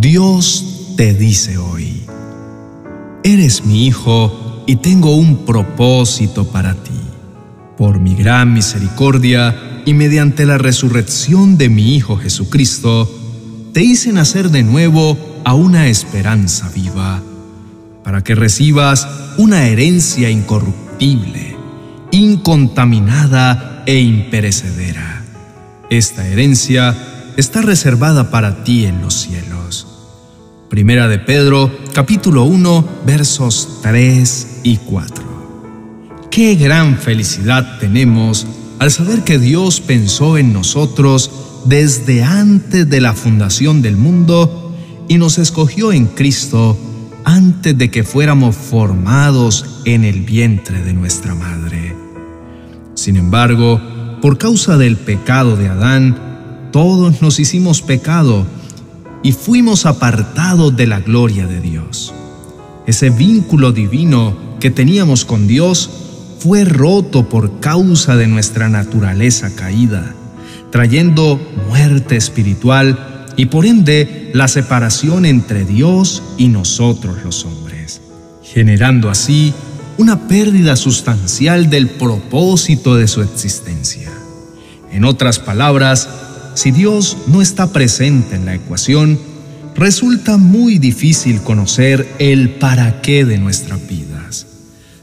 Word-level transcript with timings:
Dios 0.00 0.94
te 0.96 1.12
dice 1.12 1.58
hoy, 1.58 2.00
eres 3.22 3.66
mi 3.66 3.86
hijo 3.86 4.64
y 4.66 4.76
tengo 4.76 5.14
un 5.14 5.44
propósito 5.44 6.48
para 6.48 6.72
ti. 6.72 6.98
Por 7.76 8.00
mi 8.00 8.14
gran 8.14 8.54
misericordia 8.54 9.82
y 9.84 9.92
mediante 9.92 10.46
la 10.46 10.56
resurrección 10.56 11.58
de 11.58 11.68
mi 11.68 11.94
Hijo 11.96 12.16
Jesucristo, 12.16 13.10
te 13.74 13.82
hice 13.82 14.10
nacer 14.14 14.48
de 14.48 14.62
nuevo 14.62 15.18
a 15.44 15.52
una 15.52 15.88
esperanza 15.88 16.70
viva, 16.74 17.20
para 18.02 18.24
que 18.24 18.34
recibas 18.34 19.06
una 19.36 19.66
herencia 19.66 20.30
incorruptible, 20.30 21.58
incontaminada 22.10 23.82
e 23.84 24.00
imperecedera. 24.00 25.26
Esta 25.90 26.26
herencia 26.26 26.96
está 27.36 27.60
reservada 27.60 28.30
para 28.30 28.64
ti 28.64 28.86
en 28.86 29.02
los 29.02 29.12
cielos. 29.12 29.89
Primera 30.70 31.08
de 31.08 31.18
Pedro, 31.18 31.68
capítulo 31.92 32.44
1, 32.44 32.88
versos 33.04 33.80
3 33.82 34.60
y 34.62 34.76
4. 34.76 36.28
Qué 36.30 36.54
gran 36.54 36.96
felicidad 36.96 37.80
tenemos 37.80 38.46
al 38.78 38.92
saber 38.92 39.24
que 39.24 39.40
Dios 39.40 39.80
pensó 39.80 40.38
en 40.38 40.52
nosotros 40.52 41.32
desde 41.64 42.22
antes 42.22 42.88
de 42.88 43.00
la 43.00 43.14
fundación 43.14 43.82
del 43.82 43.96
mundo 43.96 44.72
y 45.08 45.18
nos 45.18 45.38
escogió 45.38 45.90
en 45.90 46.06
Cristo 46.06 46.78
antes 47.24 47.76
de 47.76 47.90
que 47.90 48.04
fuéramos 48.04 48.54
formados 48.54 49.80
en 49.86 50.04
el 50.04 50.20
vientre 50.20 50.84
de 50.84 50.92
nuestra 50.92 51.34
madre. 51.34 51.96
Sin 52.94 53.16
embargo, 53.16 53.80
por 54.22 54.38
causa 54.38 54.76
del 54.76 54.96
pecado 54.96 55.56
de 55.56 55.66
Adán, 55.66 56.68
todos 56.70 57.22
nos 57.22 57.40
hicimos 57.40 57.82
pecado 57.82 58.46
y 59.22 59.32
fuimos 59.32 59.86
apartados 59.86 60.76
de 60.76 60.86
la 60.86 61.00
gloria 61.00 61.46
de 61.46 61.60
Dios. 61.60 62.14
Ese 62.86 63.10
vínculo 63.10 63.72
divino 63.72 64.36
que 64.60 64.70
teníamos 64.70 65.24
con 65.24 65.46
Dios 65.46 65.90
fue 66.38 66.64
roto 66.64 67.28
por 67.28 67.60
causa 67.60 68.16
de 68.16 68.26
nuestra 68.26 68.68
naturaleza 68.68 69.54
caída, 69.54 70.14
trayendo 70.70 71.40
muerte 71.68 72.16
espiritual 72.16 73.26
y 73.36 73.46
por 73.46 73.66
ende 73.66 74.30
la 74.34 74.48
separación 74.48 75.26
entre 75.26 75.64
Dios 75.64 76.22
y 76.38 76.48
nosotros 76.48 77.16
los 77.24 77.44
hombres, 77.44 78.00
generando 78.42 79.10
así 79.10 79.52
una 79.98 80.28
pérdida 80.28 80.76
sustancial 80.76 81.68
del 81.68 81.88
propósito 81.88 82.96
de 82.96 83.06
su 83.06 83.20
existencia. 83.20 84.10
En 84.90 85.04
otras 85.04 85.38
palabras, 85.38 86.08
si 86.54 86.70
Dios 86.70 87.16
no 87.26 87.42
está 87.42 87.72
presente 87.72 88.36
en 88.36 88.44
la 88.44 88.54
ecuación, 88.54 89.18
resulta 89.74 90.36
muy 90.36 90.78
difícil 90.78 91.40
conocer 91.40 92.06
el 92.18 92.50
para 92.50 93.00
qué 93.00 93.24
de 93.24 93.38
nuestras 93.38 93.86
vidas. 93.88 94.46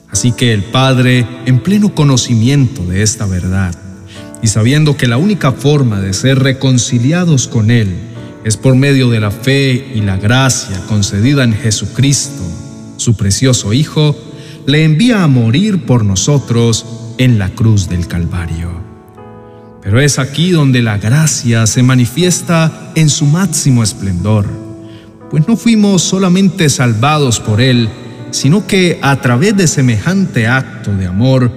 Así 0.10 0.32
que 0.32 0.54
el 0.54 0.64
Padre, 0.64 1.26
en 1.46 1.62
pleno 1.62 1.94
conocimiento 1.94 2.86
de 2.86 3.04
esta 3.04 3.26
verdad, 3.26 3.76
y 4.42 4.48
sabiendo 4.48 4.98
que 4.98 5.08
la 5.08 5.18
única 5.18 5.52
forma 5.52 6.00
de 6.00 6.14
ser 6.14 6.40
reconciliados 6.40 7.48
con 7.48 7.72
Él 7.72 7.96
es 8.44 8.56
por 8.56 8.76
medio 8.76 9.10
de 9.10 9.20
la 9.20 9.32
fe 9.32 9.92
y 9.94 10.02
la 10.02 10.18
gracia 10.18 10.80
concedida 10.88 11.44
en 11.44 11.54
Jesucristo, 11.54 12.44
su 12.98 13.16
precioso 13.16 13.74
Hijo, 13.74 14.16
le 14.66 14.84
envía 14.84 15.24
a 15.24 15.28
morir 15.28 15.86
por 15.86 16.06
nosotros 16.06 16.86
en 17.18 17.40
la 17.40 17.50
cruz 17.50 17.90
del 17.90 18.08
Calvario. 18.08 18.87
Pero 19.88 20.02
es 20.02 20.20
aquí 20.20 20.52
donde 20.52 20.82
la 20.82 20.98
gracia 20.98 21.66
se 21.66 21.82
manifiesta 21.82 22.92
en 22.96 23.10
su 23.10 23.26
máximo 23.26 23.84
esplendor, 23.84 24.46
pues 25.32 25.48
no 25.48 25.56
fuimos 25.56 26.02
solamente 26.02 26.70
salvados 26.70 27.40
por 27.40 27.62
Él, 27.62 27.88
sino 28.32 28.68
que 28.68 29.00
a 29.02 29.22
través 29.22 29.56
de 29.56 29.66
semejante 29.66 30.46
acto 30.46 30.94
de 30.94 31.06
amor, 31.06 31.50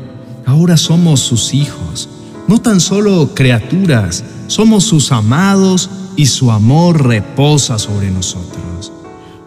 ahora 0.47 0.77
somos 0.77 1.19
sus 1.19 1.55
hijos, 1.55 2.09
no 2.47 2.61
tan 2.61 2.79
solo 2.79 3.35
criaturas, 3.35 4.23
somos 4.47 4.85
sus 4.85 5.11
amados 5.11 5.91
y 6.15 6.27
su 6.27 6.53
amor 6.53 7.09
reposa 7.09 7.81
sobre 7.81 8.13
nosotros. 8.13 8.93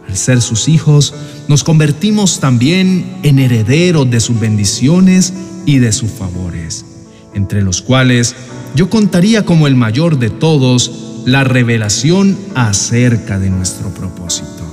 Al 0.10 0.18
ser 0.18 0.42
sus 0.42 0.68
hijos, 0.68 1.14
nos 1.48 1.64
convertimos 1.64 2.42
también 2.42 3.20
en 3.24 3.40
herederos 3.40 4.12
de 4.12 4.20
sus 4.20 4.38
bendiciones 4.42 5.32
y 5.66 5.78
de 5.78 5.94
sus 5.94 6.12
favores, 6.12 6.84
entre 7.34 7.62
los 7.62 7.82
cuales 7.82 8.36
yo 8.76 8.90
contaría 8.90 9.46
como 9.46 9.68
el 9.68 9.76
mayor 9.76 10.18
de 10.18 10.30
todos 10.30 10.92
la 11.26 11.44
revelación 11.44 12.38
acerca 12.56 13.40
de 13.40 13.50
nuestro 13.50 13.90
propósito. 13.90 14.64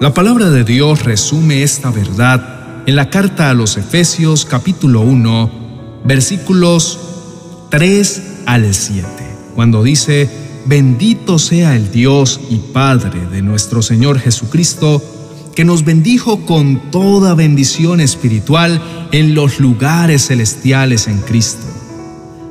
La 0.00 0.12
palabra 0.12 0.50
de 0.50 0.64
Dios 0.64 1.04
resume 1.04 1.62
esta 1.62 1.90
verdad 1.90 2.82
en 2.86 2.96
la 2.96 3.08
carta 3.08 3.50
a 3.50 3.54
los 3.54 3.76
Efesios 3.76 4.44
capítulo 4.44 5.00
1, 5.00 6.02
versículos 6.04 6.98
3 7.70 8.22
al 8.46 8.74
7, 8.74 9.06
cuando 9.54 9.82
dice, 9.82 10.28
bendito 10.66 11.38
sea 11.38 11.76
el 11.76 11.90
Dios 11.90 12.40
y 12.50 12.56
Padre 12.56 13.26
de 13.30 13.40
nuestro 13.40 13.80
Señor 13.80 14.18
Jesucristo, 14.18 15.02
que 15.54 15.64
nos 15.64 15.84
bendijo 15.84 16.44
con 16.44 16.90
toda 16.90 17.34
bendición 17.34 18.00
espiritual 18.00 18.82
en 19.12 19.34
los 19.34 19.60
lugares 19.60 20.26
celestiales 20.26 21.06
en 21.06 21.18
Cristo 21.20 21.74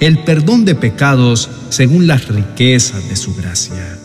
el 0.00 0.18
perdón 0.24 0.64
de 0.64 0.74
pecados 0.74 1.48
según 1.70 2.06
las 2.06 2.28
riquezas 2.28 3.08
de 3.08 3.16
su 3.16 3.34
gracia. 3.34 3.98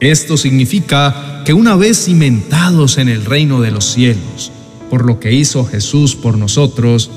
Esto 0.00 0.36
significa 0.36 1.42
que 1.44 1.52
una 1.52 1.76
vez 1.76 2.04
cimentados 2.04 2.98
en 2.98 3.08
el 3.08 3.24
reino 3.24 3.60
de 3.60 3.70
los 3.70 3.84
cielos, 3.84 4.52
por 4.90 5.04
lo 5.04 5.18
que 5.20 5.32
hizo 5.32 5.64
Jesús 5.64 6.14
por 6.14 6.38
nosotros, 6.38 7.10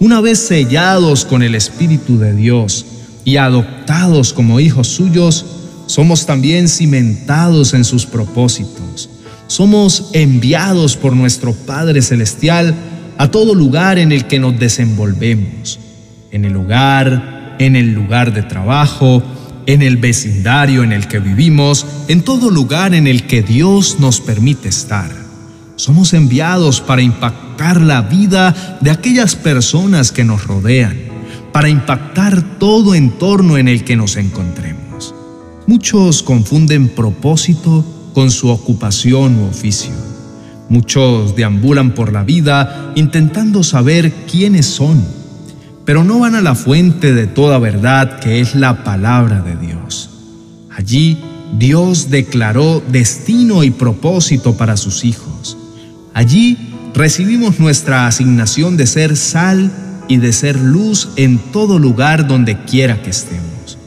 una 0.00 0.20
vez 0.20 0.40
sellados 0.40 1.24
con 1.24 1.42
el 1.42 1.54
Espíritu 1.54 2.18
de 2.18 2.34
Dios 2.34 2.84
y 3.24 3.36
adoptados 3.36 4.32
como 4.32 4.60
hijos 4.60 4.88
suyos, 4.88 5.46
somos 5.86 6.26
también 6.26 6.68
cimentados 6.68 7.72
en 7.72 7.84
sus 7.84 8.04
propósitos. 8.04 9.08
Somos 9.46 10.10
enviados 10.12 10.96
por 10.96 11.14
nuestro 11.14 11.52
Padre 11.52 12.02
Celestial 12.02 12.74
a 13.16 13.30
todo 13.30 13.54
lugar 13.54 13.98
en 13.98 14.10
el 14.10 14.26
que 14.26 14.38
nos 14.38 14.58
desenvolvemos, 14.58 15.78
en 16.32 16.44
el 16.44 16.56
hogar, 16.56 17.33
en 17.58 17.76
el 17.76 17.92
lugar 17.92 18.32
de 18.32 18.42
trabajo, 18.42 19.22
en 19.66 19.82
el 19.82 19.96
vecindario 19.96 20.82
en 20.82 20.92
el 20.92 21.08
que 21.08 21.18
vivimos, 21.18 21.86
en 22.08 22.22
todo 22.22 22.50
lugar 22.50 22.94
en 22.94 23.06
el 23.06 23.26
que 23.26 23.42
Dios 23.42 23.98
nos 23.98 24.20
permite 24.20 24.68
estar. 24.68 25.10
Somos 25.76 26.14
enviados 26.14 26.80
para 26.80 27.02
impactar 27.02 27.80
la 27.80 28.02
vida 28.02 28.78
de 28.80 28.90
aquellas 28.90 29.34
personas 29.34 30.12
que 30.12 30.24
nos 30.24 30.46
rodean, 30.46 30.96
para 31.52 31.68
impactar 31.68 32.58
todo 32.58 32.94
entorno 32.94 33.58
en 33.58 33.68
el 33.68 33.84
que 33.84 33.96
nos 33.96 34.16
encontremos. 34.16 35.14
Muchos 35.66 36.22
confunden 36.22 36.88
propósito 36.88 37.84
con 38.12 38.30
su 38.30 38.48
ocupación 38.48 39.38
u 39.40 39.46
oficio. 39.46 39.92
Muchos 40.68 41.34
deambulan 41.36 41.94
por 41.94 42.12
la 42.12 42.22
vida 42.22 42.92
intentando 42.94 43.62
saber 43.62 44.12
quiénes 44.30 44.66
son 44.66 45.04
pero 45.84 46.04
no 46.04 46.20
van 46.20 46.34
a 46.34 46.40
la 46.40 46.54
fuente 46.54 47.12
de 47.12 47.26
toda 47.26 47.58
verdad 47.58 48.18
que 48.20 48.40
es 48.40 48.54
la 48.54 48.84
palabra 48.84 49.40
de 49.42 49.56
Dios. 49.56 50.10
Allí 50.76 51.18
Dios 51.58 52.10
declaró 52.10 52.82
destino 52.88 53.64
y 53.64 53.70
propósito 53.70 54.56
para 54.56 54.76
sus 54.76 55.04
hijos. 55.04 55.56
Allí 56.14 56.58
recibimos 56.94 57.60
nuestra 57.60 58.06
asignación 58.06 58.76
de 58.76 58.86
ser 58.86 59.16
sal 59.16 59.70
y 60.08 60.18
de 60.18 60.32
ser 60.32 60.58
luz 60.58 61.10
en 61.16 61.38
todo 61.38 61.78
lugar 61.78 62.26
donde 62.26 62.64
quiera 62.64 63.02
que 63.02 63.10
estemos. 63.10 63.78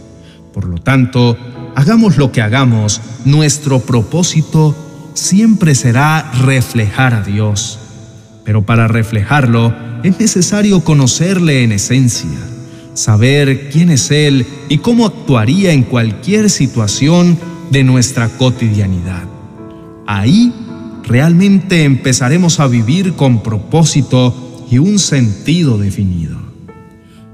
Por 0.53 0.65
lo 0.65 0.77
tanto, 0.77 1.37
hagamos 1.75 2.17
lo 2.17 2.31
que 2.31 2.41
hagamos, 2.41 3.01
nuestro 3.25 3.79
propósito 3.79 4.75
siempre 5.13 5.75
será 5.75 6.31
reflejar 6.43 7.13
a 7.13 7.21
Dios. 7.21 7.79
Pero 8.47 8.61
para 8.61 8.87
reflejarlo, 8.87 9.75
es 10.03 10.21
necesario 10.21 10.79
conocerle 10.79 11.65
en 11.65 11.73
esencia, 11.73 12.39
saber 12.93 13.69
quién 13.69 13.89
es 13.89 14.09
Él 14.09 14.45
y 14.69 14.77
cómo 14.77 15.05
actuaría 15.05 15.73
en 15.73 15.83
cualquier 15.83 16.49
situación 16.49 17.37
de 17.71 17.83
nuestra 17.83 18.29
cotidianidad. 18.29 19.25
Ahí 20.07 20.53
realmente 21.03 21.83
empezaremos 21.83 22.61
a 22.61 22.67
vivir 22.67 23.15
con 23.15 23.43
propósito 23.43 24.65
y 24.71 24.77
un 24.77 24.97
sentido 24.97 25.77
definido. 25.77 26.37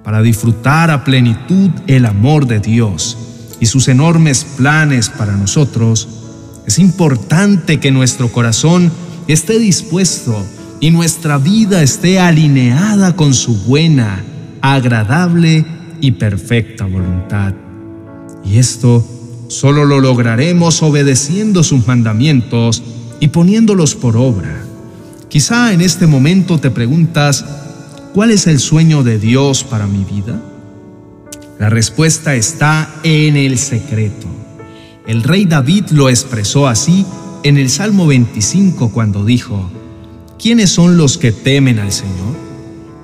Para 0.04 0.24
disfrutar 0.24 0.90
a 0.90 1.04
plenitud 1.04 1.70
el 1.86 2.08
amor 2.08 2.48
de 2.48 2.60
Dios 2.60 3.20
y 3.60 3.68
sus 3.68 3.88
enormes 3.88 4.44
planes 4.58 5.10
para 5.10 5.38
nosotros, 5.38 6.10
es 6.66 6.80
importante 6.80 7.80
que 7.80 7.92
nuestro 7.92 8.32
corazón 8.32 8.92
esté 9.28 9.60
dispuesto 9.60 10.44
y 10.84 10.92
nuestra 10.92 11.38
vida 11.38 11.82
esté 11.82 12.20
alineada 12.20 13.16
con 13.16 13.34
su 13.34 13.56
buena, 13.56 14.22
agradable 14.60 15.64
y 16.02 16.12
perfecta 16.12 16.84
voluntad. 16.84 17.54
Y 18.44 18.58
esto 18.58 19.02
solo 19.48 19.86
lo 19.86 20.02
lograremos 20.02 20.84
obedeciendo 20.84 21.64
sus 21.64 21.88
mandamientos 21.88 22.84
y 23.22 23.30
poniéndolos 23.30 23.96
por 23.96 24.18
obra. 24.18 24.66
Quizá 25.30 25.72
en 25.72 25.80
este 25.80 26.06
momento 26.06 26.60
te 26.60 26.70
preguntas, 26.70 27.46
¿cuál 28.14 28.32
es 28.32 28.46
el 28.48 28.60
sueño 28.60 29.04
de 29.04 29.20
Dios 29.20 29.64
para 29.64 29.88
mi 29.88 30.04
vida? 30.04 30.38
La 31.60 31.70
respuesta 31.70 32.36
está 32.36 32.94
en 33.04 33.38
el 33.38 33.58
secreto. 33.58 34.28
El 35.08 35.24
rey 35.24 35.46
David 35.46 35.92
lo 35.92 36.10
expresó 36.10 36.68
así 36.68 37.06
en 37.44 37.58
el 37.58 37.70
Salmo 37.70 38.06
25 38.06 38.92
cuando 38.92 39.24
dijo, 39.24 39.72
¿quiénes 40.44 40.72
son 40.72 40.98
los 40.98 41.18
que 41.18 41.32
temen 41.32 41.80
al 41.80 41.94
Señor? 41.94 42.36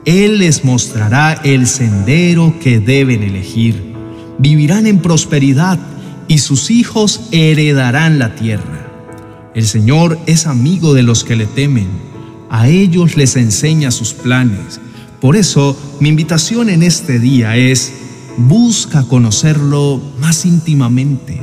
Él 0.04 0.40
les 0.40 0.66
mostrará 0.66 1.40
el 1.46 1.68
sendero 1.68 2.54
que 2.62 2.82
deben 2.82 3.24
elegir. 3.24 3.94
Vivirán 4.40 4.86
en 4.88 5.00
prosperidad 5.00 5.80
y 6.28 6.40
sus 6.40 6.70
hijos 6.70 7.22
heredarán 7.32 8.20
la 8.20 8.36
tierra. 8.36 9.52
El 9.56 9.66
Señor 9.66 10.20
es 10.26 10.48
amigo 10.48 10.94
de 10.94 11.04
los 11.04 11.24
que 11.24 11.38
le 11.38 11.46
temen. 11.46 11.88
A 12.50 12.68
ellos 12.68 13.16
les 13.16 13.38
enseña 13.38 13.92
sus 13.92 14.14
planes. 14.14 14.82
Por 15.22 15.38
eso, 15.38 15.80
mi 16.02 16.10
invitación 16.10 16.70
en 16.70 16.84
este 16.84 17.20
día 17.20 17.56
es, 17.56 17.94
busca 18.36 19.04
conocerlo 19.04 20.02
más 20.20 20.46
íntimamente. 20.46 21.42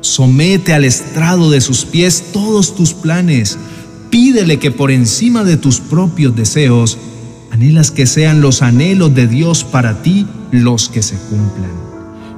Somete 0.00 0.72
al 0.72 0.84
estrado 0.84 1.50
de 1.50 1.60
sus 1.60 1.84
pies 1.84 2.32
todos 2.32 2.74
tus 2.74 2.94
planes 2.94 3.58
Pídele 4.14 4.60
que 4.60 4.70
por 4.70 4.92
encima 4.92 5.42
de 5.42 5.56
tus 5.56 5.80
propios 5.80 6.36
deseos, 6.36 6.98
anhelas 7.50 7.90
que 7.90 8.06
sean 8.06 8.40
los 8.40 8.62
anhelos 8.62 9.12
de 9.12 9.26
Dios 9.26 9.64
para 9.64 10.02
ti 10.02 10.28
los 10.52 10.88
que 10.88 11.02
se 11.02 11.16
cumplan. 11.16 11.72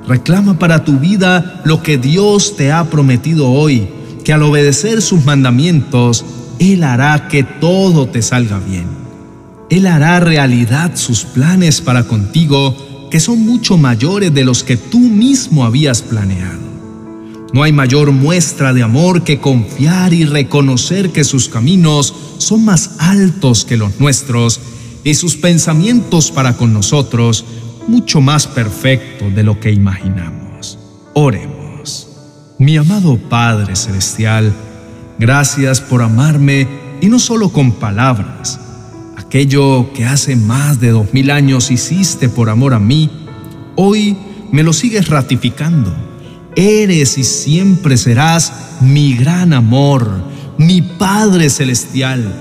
Reclama 0.09 0.59
para 0.59 0.87
tu 0.87 0.99
vida 0.99 1.61
lo 1.67 1.83
que 1.83 1.99
Dios 1.99 2.57
te 2.57 2.73
ha 2.73 2.85
prometido 2.89 3.51
hoy, 3.51 3.91
que 4.25 4.33
al 4.33 4.43
obedecer 4.45 5.03
sus 5.03 5.27
mandamientos, 5.27 6.25
Él 6.59 6.83
hará 6.83 7.29
que 7.29 7.45
todo 7.45 8.09
te 8.09 8.23
salga 8.23 8.59
bien. 8.59 8.87
Él 9.69 9.87
hará 9.87 10.19
realidad 10.19 10.93
sus 10.95 11.27
planes 11.27 11.83
para 11.83 12.05
contigo, 12.05 12.75
que 13.11 13.21
son 13.21 13.45
mucho 13.45 13.77
mayores 13.77 14.33
de 14.33 14.47
los 14.47 14.65
que 14.65 14.79
tú 14.79 14.99
mismo 14.99 15.63
habías 15.63 16.01
planeado. 16.01 16.66
No 17.57 17.63
hay 17.63 17.73
mayor 17.73 18.13
muestra 18.13 18.75
de 18.75 18.83
amor 18.83 19.25
que 19.25 19.41
confiar 19.41 20.13
y 20.13 20.27
reconocer 20.27 21.11
que 21.11 21.25
sus 21.25 21.49
caminos 21.49 22.15
son 22.37 22.67
más 22.67 22.97
altos 22.99 23.65
que 23.65 23.79
los 23.79 23.99
nuestros 23.99 24.61
y 25.05 25.15
sus 25.15 25.39
pensamientos 25.39 26.31
para 26.31 26.59
con 26.59 26.75
nosotros 26.75 27.47
mucho 27.89 28.21
más 28.21 28.47
perfectos 28.47 29.35
de 29.35 29.43
lo 29.43 29.59
que 29.59 29.73
imaginamos. 29.73 30.79
Oremos. 31.15 32.09
Mi 32.59 32.77
amado 32.77 33.17
Padre 33.17 33.75
Celestial, 33.75 34.53
gracias 35.19 35.81
por 35.81 36.03
amarme 36.03 36.69
y 37.01 37.07
no 37.07 37.19
solo 37.19 37.49
con 37.53 37.73
palabras. 37.73 38.61
Aquello 39.17 39.95
que 39.95 40.05
hace 40.05 40.37
más 40.37 40.79
de 40.79 40.91
dos 40.91 41.15
mil 41.15 41.31
años 41.31 41.71
hiciste 41.71 42.29
por 42.29 42.51
amor 42.51 42.75
a 42.75 42.79
mí, 42.79 43.11
hoy 43.77 44.15
me 44.53 44.63
lo 44.63 44.75
sigues 44.75 45.09
ratificando 45.09 46.06
Eres 46.57 47.19
y 47.19 47.25
siempre 47.25 47.99
serás 47.99 48.51
mi 48.81 49.13
gran 49.13 49.53
amor, 49.53 50.11
mi 50.57 50.81
Padre 50.81 51.51
Celestial. 51.51 52.33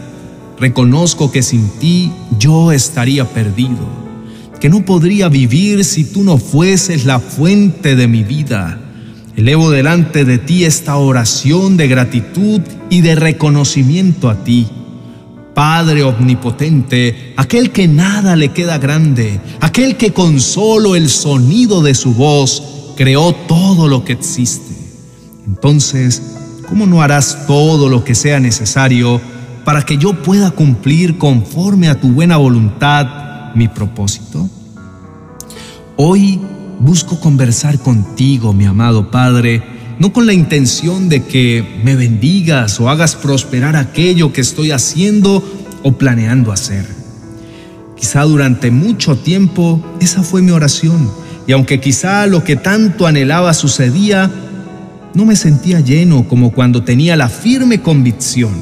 Reconozco 0.58 1.34
que 1.34 1.44
sin 1.44 1.68
ti 1.80 2.14
yo 2.40 2.72
estaría 2.72 3.26
perdido, 3.26 3.86
que 4.62 4.70
no 4.70 4.86
podría 4.86 5.28
vivir 5.28 5.84
si 5.84 6.06
tú 6.06 6.24
no 6.24 6.38
fueses 6.38 7.04
la 7.04 7.20
fuente 7.20 7.98
de 7.98 8.08
mi 8.08 8.24
vida. 8.24 8.80
Elevo 9.36 9.70
delante 9.70 10.24
de 10.24 10.38
ti 10.38 10.64
esta 10.64 10.96
oración 10.96 11.76
de 11.76 11.90
gratitud 11.90 12.62
y 12.90 13.02
de 13.02 13.16
reconocimiento 13.16 14.30
a 14.30 14.46
ti. 14.46 14.66
Padre 15.54 16.04
omnipotente, 16.04 17.34
aquel 17.36 17.72
que 17.72 17.90
nada 17.90 18.38
le 18.38 18.54
queda 18.54 18.78
grande, 18.78 19.42
aquel 19.60 19.98
que 19.98 20.14
con 20.14 20.40
solo 20.40 20.96
el 20.96 21.10
sonido 21.10 21.82
de 21.82 21.96
su 21.96 22.14
voz 22.14 22.75
creó 22.96 23.34
todo 23.34 23.88
lo 23.88 24.04
que 24.04 24.14
existe. 24.14 24.74
Entonces, 25.46 26.22
¿cómo 26.68 26.86
no 26.86 27.02
harás 27.02 27.46
todo 27.46 27.90
lo 27.90 28.04
que 28.04 28.16
sea 28.16 28.40
necesario 28.40 29.22
para 29.64 29.84
que 29.84 29.98
yo 29.98 30.22
pueda 30.24 30.52
cumplir 30.52 31.18
conforme 31.18 31.90
a 31.90 32.00
tu 32.00 32.10
buena 32.10 32.38
voluntad 32.38 33.54
mi 33.54 33.68
propósito? 33.68 34.50
Hoy 35.98 36.40
busco 36.80 37.20
conversar 37.20 37.80
contigo, 37.80 38.54
mi 38.54 38.66
amado 38.66 39.12
Padre, 39.12 39.64
no 40.00 40.12
con 40.12 40.26
la 40.26 40.34
intención 40.34 41.08
de 41.08 41.24
que 41.24 41.82
me 41.84 41.96
bendigas 41.96 42.80
o 42.80 42.90
hagas 42.90 43.16
prosperar 43.16 43.76
aquello 43.76 44.34
que 44.34 44.42
estoy 44.42 44.72
haciendo 44.72 45.44
o 45.84 45.94
planeando 45.94 46.52
hacer. 46.52 46.86
Quizá 47.96 48.24
durante 48.24 48.72
mucho 48.72 49.18
tiempo 49.18 49.82
esa 50.02 50.22
fue 50.22 50.42
mi 50.42 50.52
oración 50.52 51.10
y 51.48 51.52
aunque 51.52 51.80
quizá 51.80 52.26
lo 52.28 52.44
que 52.44 52.56
tanto 52.56 53.06
anhelaba 53.08 53.54
sucedía, 53.54 54.32
no 55.14 55.26
me 55.26 55.36
sentía 55.36 55.80
lleno 55.80 56.28
como 56.28 56.52
cuando 56.52 56.84
tenía 56.84 57.16
la 57.16 57.30
firme 57.30 57.82
convicción 57.82 58.54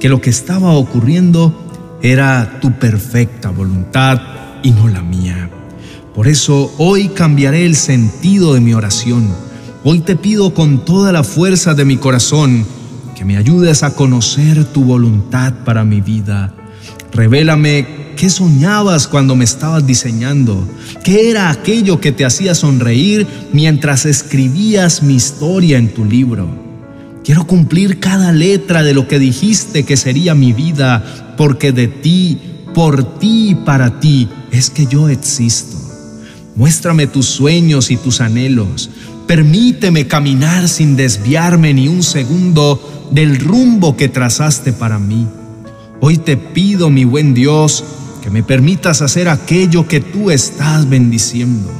que 0.00 0.08
lo 0.08 0.20
que 0.20 0.30
estaba 0.30 0.72
ocurriendo 0.72 1.98
era 2.02 2.58
tu 2.60 2.72
perfecta 2.72 3.50
voluntad 3.50 4.20
y 4.62 4.70
no 4.70 4.88
la 4.88 5.02
mía. 5.02 5.50
Por 6.14 6.28
eso 6.28 6.72
hoy 6.78 7.08
cambiaré 7.08 7.66
el 7.66 7.76
sentido 7.76 8.54
de 8.54 8.60
mi 8.60 8.74
oración. 8.74 9.28
Hoy 9.84 10.00
te 10.00 10.16
pido 10.16 10.54
con 10.54 10.84
toda 10.84 11.12
la 11.12 11.22
fuerza 11.22 11.74
de 11.74 11.84
mi 11.84 11.96
corazón 11.96 12.64
que 13.14 13.24
me 13.24 13.36
ayudes 13.36 13.82
a 13.82 13.94
conocer 13.94 14.64
tu 14.64 14.84
voluntad 14.84 15.52
para 15.64 15.84
mi 15.84 16.00
vida. 16.00 16.54
Revélame 17.12 17.99
¿Qué 18.20 18.28
soñabas 18.28 19.08
cuando 19.08 19.34
me 19.34 19.46
estabas 19.46 19.86
diseñando? 19.86 20.68
¿Qué 21.02 21.30
era 21.30 21.48
aquello 21.48 22.02
que 22.02 22.12
te 22.12 22.26
hacía 22.26 22.54
sonreír 22.54 23.26
mientras 23.50 24.04
escribías 24.04 25.02
mi 25.02 25.14
historia 25.14 25.78
en 25.78 25.88
tu 25.88 26.04
libro? 26.04 26.46
Quiero 27.24 27.46
cumplir 27.46 27.98
cada 27.98 28.30
letra 28.30 28.82
de 28.82 28.92
lo 28.92 29.08
que 29.08 29.18
dijiste 29.18 29.84
que 29.84 29.96
sería 29.96 30.34
mi 30.34 30.52
vida, 30.52 31.34
porque 31.38 31.72
de 31.72 31.88
ti, 31.88 32.38
por 32.74 33.18
ti 33.18 33.52
y 33.52 33.54
para 33.54 34.00
ti 34.00 34.28
es 34.52 34.68
que 34.68 34.84
yo 34.84 35.08
existo. 35.08 35.78
Muéstrame 36.56 37.06
tus 37.06 37.24
sueños 37.24 37.90
y 37.90 37.96
tus 37.96 38.20
anhelos. 38.20 38.90
Permíteme 39.26 40.06
caminar 40.08 40.68
sin 40.68 40.94
desviarme 40.94 41.72
ni 41.72 41.88
un 41.88 42.02
segundo 42.02 43.08
del 43.12 43.40
rumbo 43.40 43.96
que 43.96 44.10
trazaste 44.10 44.74
para 44.74 44.98
mí. 44.98 45.26
Hoy 46.02 46.18
te 46.18 46.36
pido, 46.36 46.90
mi 46.90 47.04
buen 47.04 47.32
Dios, 47.32 47.84
que 48.20 48.30
me 48.30 48.42
permitas 48.42 49.02
hacer 49.02 49.28
aquello 49.28 49.88
que 49.88 50.00
tú 50.00 50.30
estás 50.30 50.88
bendiciendo. 50.88 51.70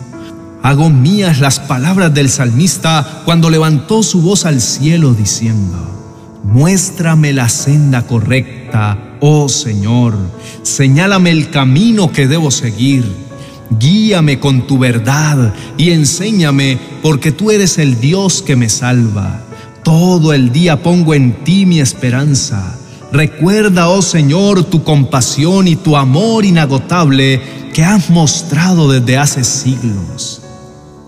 Hago 0.63 0.91
mías 0.91 1.41
las 1.41 1.61
palabras 1.61 2.13
del 2.13 2.29
salmista 2.29 3.23
cuando 3.25 3.51
levantó 3.51 4.03
su 4.03 4.21
voz 4.23 4.45
al 4.45 4.61
cielo 4.61 5.15
diciendo, 5.15 6.41
Muéstrame 6.45 7.33
la 7.33 7.49
senda 7.49 8.07
correcta, 8.07 9.17
oh 9.21 9.49
Señor, 9.49 10.15
señálame 10.63 11.31
el 11.31 11.51
camino 11.51 12.13
que 12.13 12.27
debo 12.27 12.51
seguir, 12.51 13.05
guíame 13.79 14.41
con 14.41 14.67
tu 14.67 14.79
verdad 14.79 15.55
y 15.77 15.91
enséñame 15.91 16.79
porque 17.03 17.33
tú 17.33 17.51
eres 17.51 17.79
el 17.79 18.01
Dios 18.01 18.43
que 18.43 18.57
me 18.57 18.69
salva. 18.69 19.43
Todo 19.83 20.33
el 20.33 20.53
día 20.53 20.83
pongo 20.83 21.15
en 21.15 21.45
ti 21.45 21.67
mi 21.67 21.81
esperanza 21.81 22.80
Recuerda, 23.13 23.89
oh 23.89 24.03
Señor, 24.03 24.65
tu 24.65 24.85
compasión 24.85 25.67
y 25.67 25.77
tu 25.77 25.97
amor 25.97 26.45
inagotable 26.45 27.41
que 27.73 27.85
has 27.85 28.09
mostrado 28.11 28.91
desde 28.91 29.19
hace 29.19 29.43
siglos. 29.43 30.43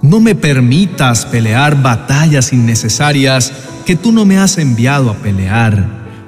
No 0.03 0.19
me 0.19 0.35
permitas 0.35 1.25
pelear 1.27 1.81
batallas 1.81 2.53
innecesarias 2.53 3.53
que 3.87 3.95
tú 3.95 4.11
no 4.11 4.25
me 4.25 4.37
has 4.37 4.59
enviado 4.59 5.11
a 5.11 5.15
pelear, 5.15 5.87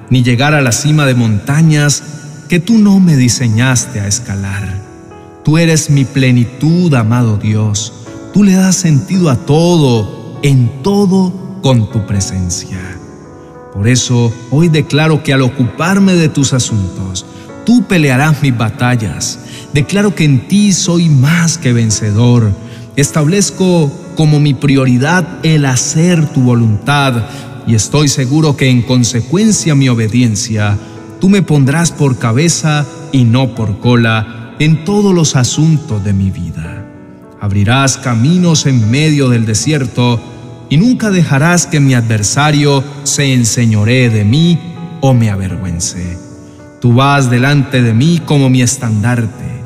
ni 0.09 0.23
llegar 0.23 0.53
a 0.53 0.61
la 0.61 0.71
cima 0.71 1.05
de 1.05 1.13
montañas 1.13 2.03
que 2.47 2.59
tú 2.59 2.77
no 2.77 3.01
me 3.01 3.17
diseñaste 3.17 3.99
a 3.99 4.07
escalar. 4.07 4.81
Tú 5.43 5.57
eres 5.57 5.89
mi 5.89 6.05
plenitud, 6.05 6.93
amado 6.93 7.37
Dios. 7.37 7.91
Tú 8.33 8.43
le 8.43 8.53
das 8.53 8.77
sentido 8.77 9.29
a 9.29 9.35
todo, 9.35 10.39
en 10.41 10.81
todo, 10.83 11.59
con 11.61 11.91
tu 11.91 12.05
presencia. 12.05 12.94
Por 13.75 13.89
eso 13.89 14.33
hoy 14.51 14.69
declaro 14.69 15.21
que 15.21 15.33
al 15.33 15.41
ocuparme 15.41 16.13
de 16.13 16.29
tus 16.29 16.53
asuntos, 16.53 17.25
tú 17.65 17.83
pelearás 17.83 18.41
mis 18.41 18.57
batallas. 18.57 19.39
Declaro 19.73 20.15
que 20.15 20.23
en 20.23 20.47
ti 20.47 20.71
soy 20.71 21.09
más 21.09 21.57
que 21.57 21.73
vencedor. 21.73 22.51
Establezco 22.95 23.91
como 24.15 24.39
mi 24.39 24.53
prioridad 24.53 25.27
el 25.43 25.65
hacer 25.65 26.25
tu 26.29 26.41
voluntad 26.41 27.25
y 27.67 27.75
estoy 27.75 28.07
seguro 28.07 28.55
que 28.55 28.69
en 28.69 28.81
consecuencia 28.81 29.75
mi 29.75 29.89
obediencia, 29.89 30.77
tú 31.19 31.27
me 31.27 31.41
pondrás 31.41 31.91
por 31.91 32.17
cabeza 32.17 32.85
y 33.11 33.25
no 33.25 33.55
por 33.55 33.79
cola 33.79 34.55
en 34.59 34.85
todos 34.85 35.13
los 35.13 35.35
asuntos 35.35 36.01
de 36.01 36.13
mi 36.13 36.31
vida. 36.31 36.85
Abrirás 37.41 37.97
caminos 37.97 38.67
en 38.67 38.89
medio 38.89 39.27
del 39.27 39.45
desierto 39.45 40.21
y 40.69 40.77
nunca 40.77 41.11
dejarás 41.11 41.67
que 41.67 41.79
mi 41.79 41.93
adversario 41.93 42.83
se 43.03 43.33
enseñoree 43.33 44.09
de 44.09 44.23
mí 44.23 44.59
o 45.01 45.13
me 45.13 45.29
avergüence. 45.29 46.17
Tú 46.81 46.93
vas 46.93 47.29
delante 47.29 47.81
de 47.81 47.93
mí 47.93 48.21
como 48.25 48.49
mi 48.49 48.61
estandarte. 48.61 49.63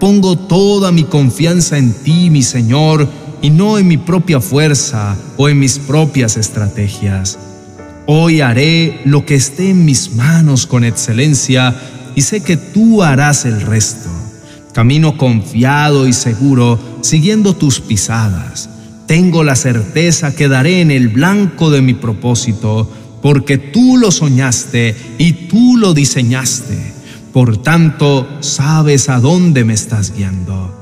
Pongo 0.00 0.36
toda 0.36 0.92
mi 0.92 1.04
confianza 1.04 1.76
en 1.76 1.92
ti, 1.92 2.30
mi 2.30 2.42
Señor, 2.42 3.08
y 3.42 3.50
no 3.50 3.78
en 3.78 3.88
mi 3.88 3.96
propia 3.96 4.40
fuerza 4.40 5.16
o 5.36 5.48
en 5.48 5.58
mis 5.58 5.78
propias 5.78 6.36
estrategias. 6.36 7.38
Hoy 8.06 8.40
haré 8.40 9.00
lo 9.04 9.26
que 9.26 9.34
esté 9.34 9.70
en 9.70 9.84
mis 9.84 10.14
manos 10.14 10.66
con 10.66 10.82
excelencia 10.82 11.74
y 12.14 12.22
sé 12.22 12.40
que 12.40 12.56
tú 12.56 13.02
harás 13.02 13.44
el 13.44 13.60
resto. 13.60 14.08
Camino 14.72 15.18
confiado 15.18 16.06
y 16.06 16.12
seguro, 16.12 16.78
siguiendo 17.02 17.54
tus 17.54 17.80
pisadas 17.80 18.70
tengo 19.08 19.42
la 19.42 19.56
certeza 19.56 20.36
que 20.36 20.48
daré 20.48 20.82
en 20.82 20.90
el 20.90 21.08
blanco 21.08 21.70
de 21.70 21.80
mi 21.80 21.94
propósito, 21.94 22.88
porque 23.22 23.56
tú 23.56 23.96
lo 23.96 24.10
soñaste 24.10 24.94
y 25.16 25.32
tú 25.48 25.78
lo 25.78 25.94
diseñaste. 25.94 26.92
Por 27.32 27.56
tanto, 27.56 28.28
sabes 28.40 29.08
a 29.08 29.18
dónde 29.18 29.64
me 29.64 29.72
estás 29.72 30.14
guiando. 30.14 30.74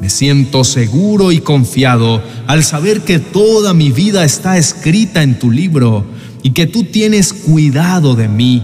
Me 0.00 0.10
siento 0.10 0.64
seguro 0.64 1.30
y 1.30 1.38
confiado 1.38 2.20
al 2.48 2.64
saber 2.64 3.02
que 3.02 3.20
toda 3.20 3.72
mi 3.72 3.92
vida 3.92 4.24
está 4.24 4.58
escrita 4.58 5.22
en 5.22 5.38
tu 5.38 5.52
libro 5.52 6.04
y 6.42 6.50
que 6.50 6.66
tú 6.66 6.84
tienes 6.84 7.32
cuidado 7.32 8.16
de 8.16 8.26
mí. 8.26 8.62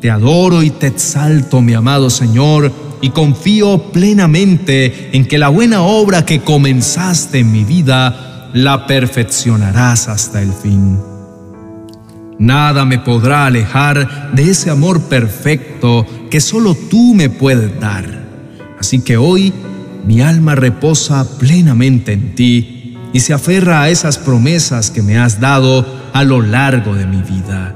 Te 0.00 0.08
adoro 0.08 0.62
y 0.62 0.70
te 0.70 0.86
exalto, 0.86 1.62
mi 1.62 1.74
amado 1.74 2.10
Señor, 2.10 2.70
y 3.00 3.10
confío 3.10 3.90
plenamente 3.90 5.10
en 5.16 5.26
que 5.26 5.36
la 5.36 5.48
buena 5.48 5.82
obra 5.82 6.24
que 6.24 6.42
comenzaste 6.42 7.40
en 7.40 7.50
mi 7.50 7.64
vida 7.64 8.35
la 8.52 8.86
perfeccionarás 8.86 10.08
hasta 10.08 10.42
el 10.42 10.52
fin. 10.52 10.98
Nada 12.38 12.84
me 12.84 12.98
podrá 12.98 13.46
alejar 13.46 14.32
de 14.34 14.50
ese 14.50 14.70
amor 14.70 15.00
perfecto 15.02 16.06
que 16.30 16.40
solo 16.40 16.74
tú 16.74 17.14
me 17.14 17.30
puedes 17.30 17.80
dar. 17.80 18.04
Así 18.78 19.00
que 19.00 19.16
hoy 19.16 19.52
mi 20.06 20.20
alma 20.20 20.54
reposa 20.54 21.26
plenamente 21.38 22.12
en 22.12 22.34
ti 22.34 22.96
y 23.12 23.20
se 23.20 23.32
aferra 23.32 23.82
a 23.82 23.88
esas 23.88 24.18
promesas 24.18 24.90
que 24.90 25.02
me 25.02 25.18
has 25.18 25.40
dado 25.40 25.86
a 26.12 26.24
lo 26.24 26.42
largo 26.42 26.94
de 26.94 27.06
mi 27.06 27.22
vida. 27.22 27.74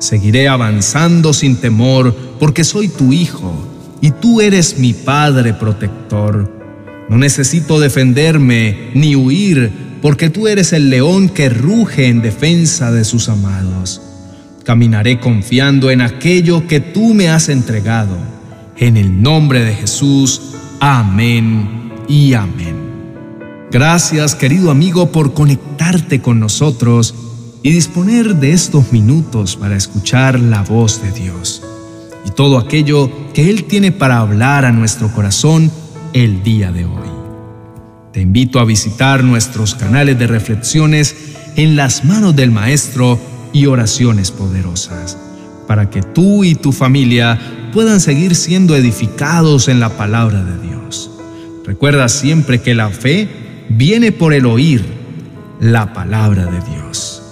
Seguiré 0.00 0.48
avanzando 0.48 1.32
sin 1.32 1.56
temor 1.56 2.12
porque 2.40 2.64
soy 2.64 2.88
tu 2.88 3.12
hijo 3.12 3.54
y 4.00 4.10
tú 4.10 4.40
eres 4.40 4.78
mi 4.78 4.92
Padre 4.94 5.54
protector. 5.54 6.60
No 7.08 7.18
necesito 7.18 7.78
defenderme 7.78 8.90
ni 8.94 9.14
huir 9.14 9.91
porque 10.02 10.28
tú 10.28 10.48
eres 10.48 10.72
el 10.72 10.90
león 10.90 11.28
que 11.28 11.48
ruge 11.48 12.08
en 12.08 12.20
defensa 12.20 12.90
de 12.90 13.04
sus 13.04 13.28
amados. 13.28 14.02
Caminaré 14.64 15.20
confiando 15.20 15.90
en 15.90 16.00
aquello 16.00 16.66
que 16.66 16.80
tú 16.80 17.14
me 17.14 17.28
has 17.28 17.48
entregado. 17.48 18.18
En 18.76 18.96
el 18.96 19.22
nombre 19.22 19.64
de 19.64 19.74
Jesús, 19.74 20.56
amén 20.80 21.92
y 22.08 22.34
amén. 22.34 22.76
Gracias 23.70 24.34
querido 24.34 24.72
amigo 24.72 25.12
por 25.12 25.34
conectarte 25.34 26.20
con 26.20 26.40
nosotros 26.40 27.14
y 27.62 27.70
disponer 27.70 28.34
de 28.36 28.52
estos 28.52 28.92
minutos 28.92 29.54
para 29.56 29.76
escuchar 29.76 30.38
la 30.40 30.62
voz 30.62 31.00
de 31.00 31.12
Dios 31.12 31.62
y 32.26 32.30
todo 32.30 32.58
aquello 32.58 33.10
que 33.32 33.48
Él 33.48 33.64
tiene 33.64 33.92
para 33.92 34.18
hablar 34.18 34.64
a 34.64 34.72
nuestro 34.72 35.12
corazón 35.12 35.70
el 36.12 36.42
día 36.42 36.72
de 36.72 36.84
hoy. 36.84 37.11
Te 38.12 38.20
invito 38.20 38.60
a 38.60 38.66
visitar 38.66 39.24
nuestros 39.24 39.74
canales 39.74 40.18
de 40.18 40.26
reflexiones 40.26 41.16
en 41.56 41.76
las 41.76 42.04
manos 42.04 42.36
del 42.36 42.50
Maestro 42.50 43.18
y 43.54 43.64
oraciones 43.64 44.30
poderosas, 44.30 45.16
para 45.66 45.88
que 45.88 46.02
tú 46.02 46.44
y 46.44 46.54
tu 46.54 46.72
familia 46.72 47.40
puedan 47.72 48.00
seguir 48.00 48.34
siendo 48.34 48.76
edificados 48.76 49.68
en 49.68 49.80
la 49.80 49.96
palabra 49.96 50.44
de 50.44 50.68
Dios. 50.68 51.10
Recuerda 51.64 52.10
siempre 52.10 52.60
que 52.60 52.74
la 52.74 52.90
fe 52.90 53.64
viene 53.70 54.12
por 54.12 54.34
el 54.34 54.44
oír 54.44 54.84
la 55.58 55.94
palabra 55.94 56.44
de 56.44 56.60
Dios. 56.70 57.22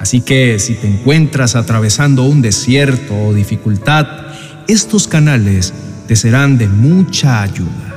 Así 0.00 0.22
que 0.22 0.58
si 0.58 0.72
te 0.72 0.88
encuentras 0.88 1.54
atravesando 1.54 2.22
un 2.24 2.40
desierto 2.40 3.14
o 3.14 3.34
dificultad, 3.34 4.06
estos 4.68 5.06
canales 5.06 5.74
te 6.08 6.16
serán 6.16 6.56
de 6.56 6.66
mucha 6.68 7.42
ayuda. 7.42 7.94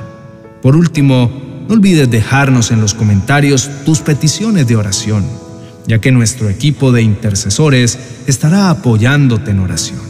Por 0.60 0.76
último, 0.76 1.53
no 1.68 1.74
olvides 1.74 2.10
dejarnos 2.10 2.70
en 2.70 2.80
los 2.80 2.94
comentarios 2.94 3.70
tus 3.84 4.00
peticiones 4.00 4.66
de 4.66 4.76
oración, 4.76 5.24
ya 5.86 5.98
que 5.98 6.12
nuestro 6.12 6.48
equipo 6.48 6.92
de 6.92 7.02
intercesores 7.02 7.98
estará 8.26 8.70
apoyándote 8.70 9.52
en 9.52 9.60
oración. 9.60 10.00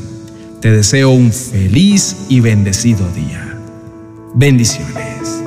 Te 0.60 0.70
deseo 0.70 1.10
un 1.10 1.32
feliz 1.32 2.16
y 2.28 2.40
bendecido 2.40 3.06
día. 3.14 3.58
Bendiciones. 4.34 5.43